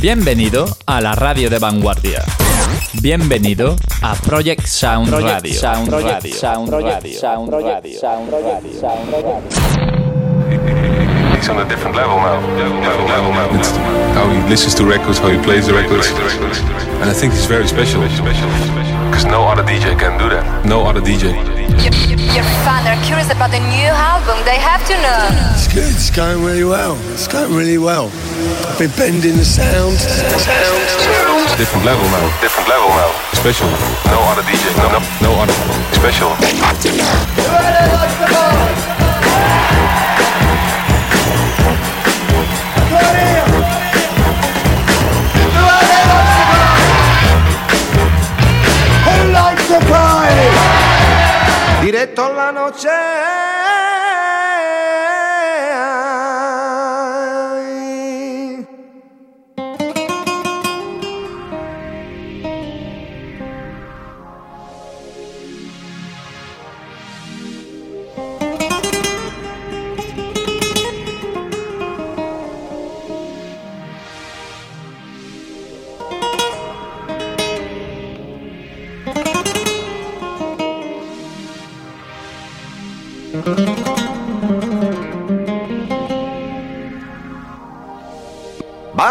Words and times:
Bienvenido 0.00 0.64
a 0.86 1.02
la 1.02 1.14
radio 1.14 1.50
de 1.50 1.58
vanguardia. 1.58 2.24
Bienvenido 3.02 3.76
a 4.00 4.14
Project 4.14 4.64
Sound 4.64 5.10
Radio. 5.10 5.52
Sound 5.60 5.92
Radio. 5.92 6.34
Sound 6.34 6.70
Radio. 6.70 7.20
Sound 7.20 7.52
Radio. 7.52 8.00
Sound 8.00 8.32
Radio. 8.32 8.80
Sound 8.80 9.12
Radio. 9.12 9.42
He's 11.36 11.48
on 11.50 11.58
a 11.58 11.68
different 11.68 11.96
level 11.96 12.16
now. 12.16 12.40
Level, 12.80 13.30
level. 13.30 13.58
It's 13.58 13.76
how 14.14 14.26
he 14.30 14.48
listens 14.48 14.74
to 14.76 14.86
records, 14.86 15.18
how 15.18 15.28
he 15.28 15.38
plays 15.42 15.66
the 15.66 15.74
records. 15.74 16.08
And 16.08 17.10
I 17.10 17.12
think 17.12 17.34
he's 17.34 17.44
very 17.44 17.68
special. 17.68 18.00
Because 19.10 19.24
no 19.24 19.42
other 19.42 19.64
DJ 19.64 19.98
can 19.98 20.14
do 20.22 20.30
that. 20.30 20.46
No 20.64 20.86
other 20.86 21.00
DJ. 21.00 21.34
Your, 21.82 21.90
your 22.30 22.46
fan 22.62 22.86
are 22.86 22.94
curious 23.02 23.26
about 23.26 23.50
the 23.50 23.58
new 23.58 23.90
album. 23.90 24.38
They 24.46 24.54
have 24.54 24.86
to 24.86 24.94
know. 25.02 25.26
It's 25.50 25.66
good. 25.66 25.90
It's 25.90 26.14
going 26.14 26.46
really 26.46 26.62
well. 26.62 26.94
It's 27.10 27.26
going 27.26 27.50
really 27.52 27.78
well. 27.78 28.06
I've 28.70 28.78
been 28.78 28.94
bending 28.94 29.34
the 29.34 29.44
sound. 29.44 29.98
Sound. 29.98 31.58
Different 31.58 31.84
level 31.84 32.06
now. 32.14 32.22
Different 32.38 32.70
level 32.70 32.86
now. 32.86 33.10
Special. 33.34 33.66
No 34.14 34.22
other 34.30 34.46
DJ. 34.46 34.70
No, 34.78 34.86
no. 34.94 35.02
No 35.26 35.34
other. 35.42 35.58
Special. 35.98 36.30
Who 42.90 43.49
Pie 49.84 50.50
diretto 51.80 52.24
alla 52.24 52.50
noce. 52.50 53.49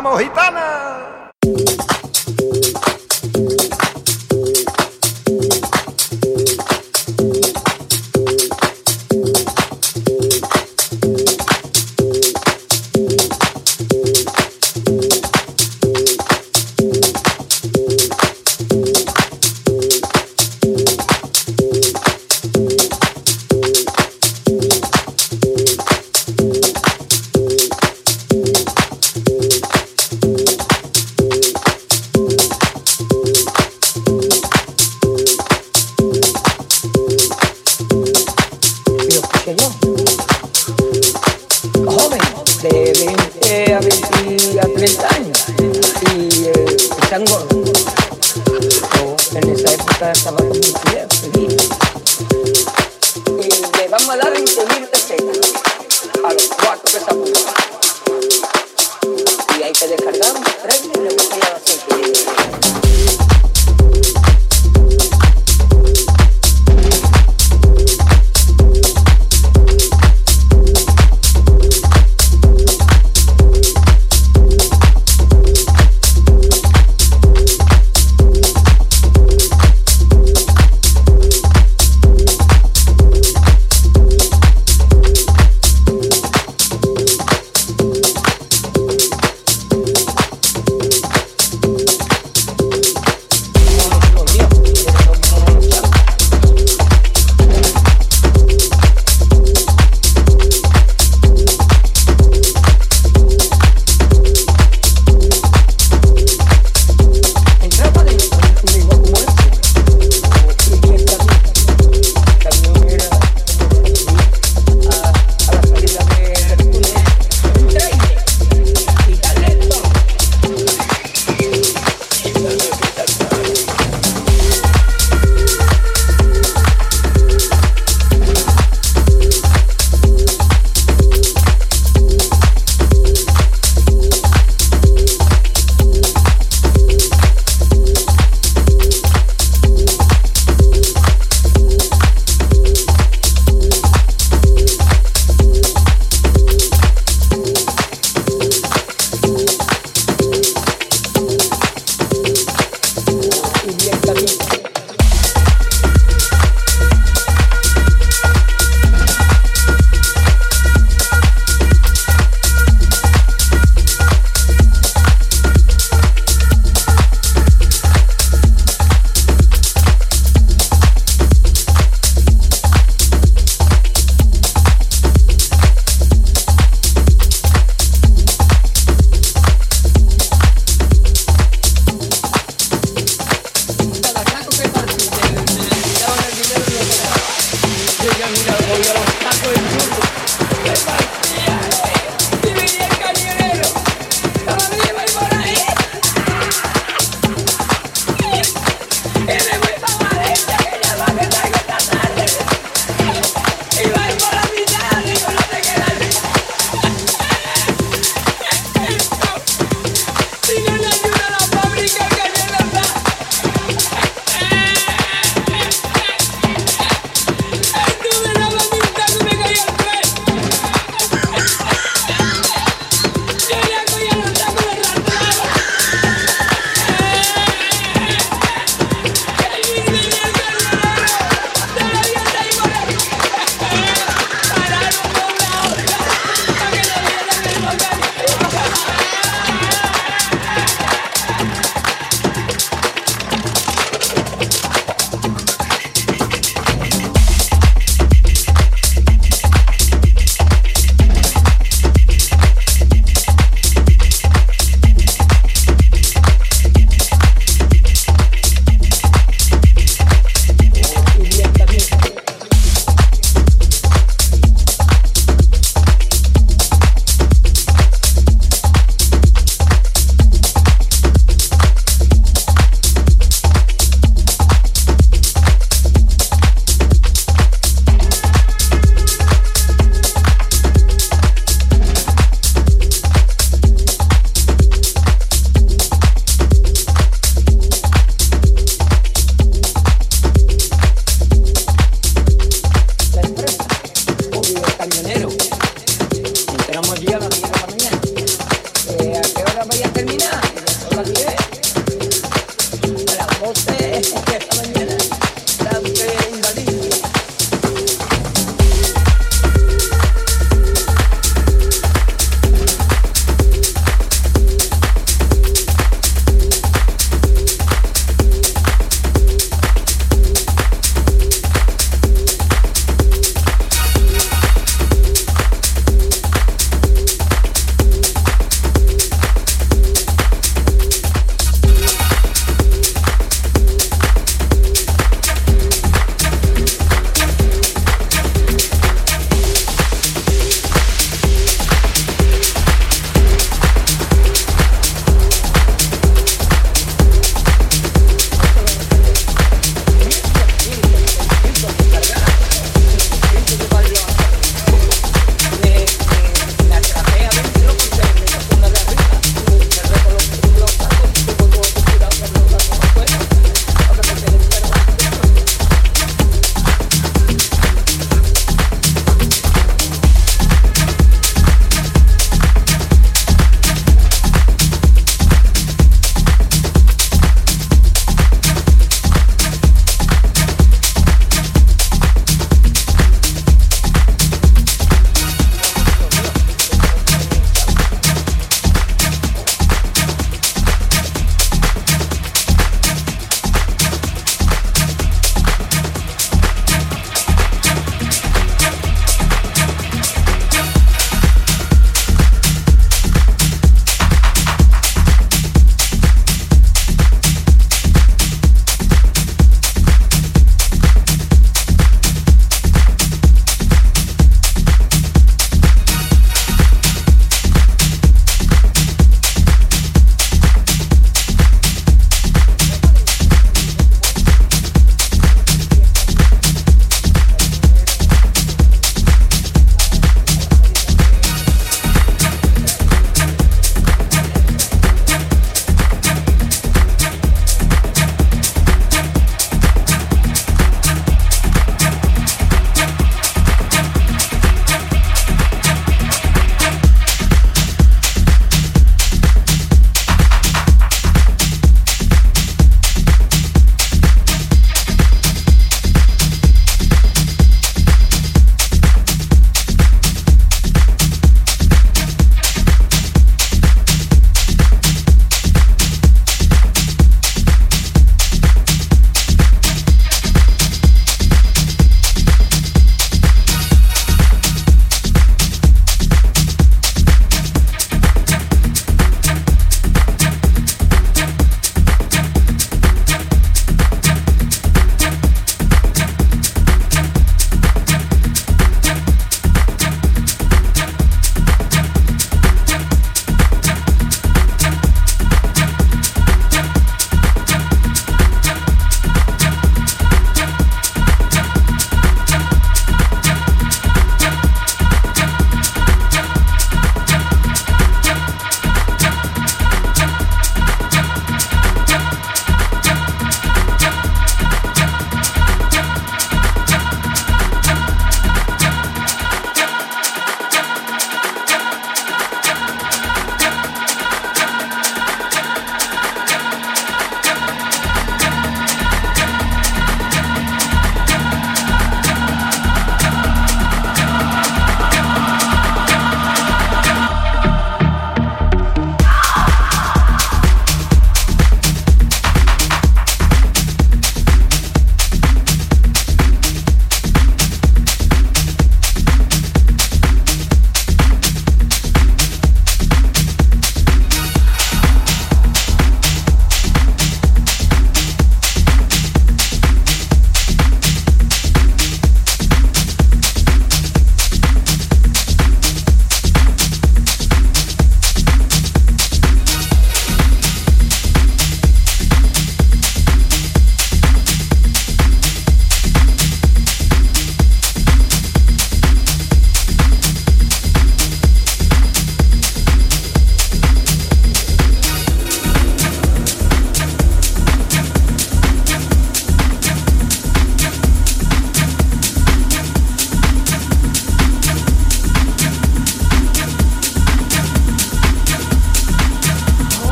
¡Vamos, 0.00 0.20
gitana! 0.22 0.77